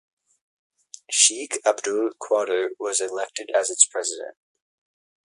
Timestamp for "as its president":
3.53-4.35